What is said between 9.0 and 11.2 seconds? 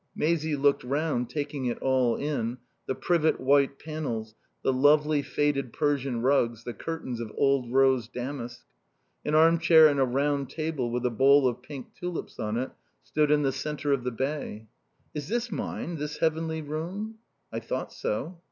An armchair and a round table with a